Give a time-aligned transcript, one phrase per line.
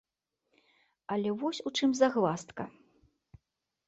[1.15, 2.63] Але вось у чым загваздка.